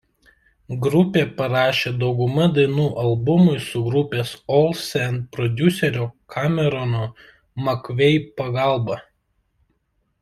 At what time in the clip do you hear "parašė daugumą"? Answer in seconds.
1.41-2.47